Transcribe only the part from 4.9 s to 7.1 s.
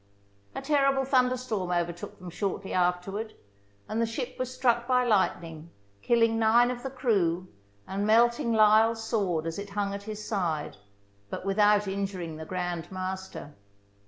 lightning, kill ing nine of the